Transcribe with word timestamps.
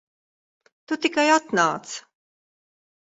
Tu 0.93 0.97
tikai 1.05 1.27
atnāc. 1.35 1.93